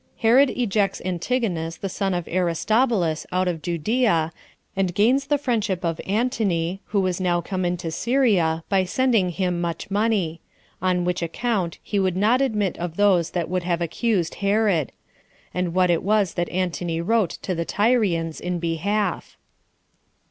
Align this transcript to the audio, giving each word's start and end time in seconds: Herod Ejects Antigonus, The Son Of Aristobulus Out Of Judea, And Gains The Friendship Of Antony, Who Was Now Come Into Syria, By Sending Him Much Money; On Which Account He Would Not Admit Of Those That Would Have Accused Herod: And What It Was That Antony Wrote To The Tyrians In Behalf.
Herod 0.17 0.49
Ejects 0.55 0.99
Antigonus, 1.05 1.77
The 1.77 1.87
Son 1.87 2.15
Of 2.15 2.27
Aristobulus 2.27 3.27
Out 3.31 3.47
Of 3.47 3.61
Judea, 3.61 4.31
And 4.75 4.95
Gains 4.95 5.27
The 5.27 5.37
Friendship 5.37 5.83
Of 5.85 6.01
Antony, 6.07 6.81
Who 6.85 7.01
Was 7.01 7.21
Now 7.21 7.39
Come 7.39 7.65
Into 7.65 7.91
Syria, 7.91 8.63
By 8.67 8.83
Sending 8.83 9.29
Him 9.29 9.61
Much 9.61 9.91
Money; 9.91 10.41
On 10.81 11.05
Which 11.05 11.21
Account 11.21 11.77
He 11.83 11.99
Would 11.99 12.17
Not 12.17 12.41
Admit 12.41 12.79
Of 12.79 12.97
Those 12.97 13.29
That 13.29 13.47
Would 13.47 13.61
Have 13.61 13.79
Accused 13.79 14.35
Herod: 14.41 14.91
And 15.53 15.71
What 15.75 15.91
It 15.91 16.01
Was 16.01 16.33
That 16.33 16.49
Antony 16.49 16.99
Wrote 16.99 17.37
To 17.43 17.53
The 17.53 17.63
Tyrians 17.65 18.41
In 18.41 18.57
Behalf. 18.57 19.37